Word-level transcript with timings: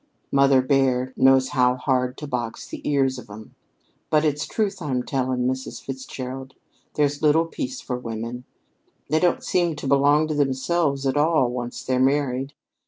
Mother 0.31 0.63
bear 0.63 1.13
knows 1.15 1.49
how 1.49 1.75
hard 1.75 2.17
to 2.17 2.25
box 2.25 2.67
the 2.67 2.81
ears 2.89 3.19
of 3.19 3.29
'em. 3.29 3.53
But 4.09 4.25
it's 4.25 4.47
truth 4.47 4.81
I'm 4.81 5.07
saying, 5.07 5.45
Mrs. 5.47 5.79
Fitzgerald; 5.79 6.55
there's 6.95 7.21
little 7.21 7.45
peace 7.45 7.81
for 7.81 7.99
women. 7.99 8.43
They 9.09 9.19
don't 9.19 9.43
seem 9.43 9.75
to 9.75 9.85
belong 9.87 10.27
to 10.29 10.33
themselves 10.33 11.05
at 11.05 11.17
all, 11.17 11.51
once 11.51 11.83
they're 11.83 11.99
married. 11.99 12.53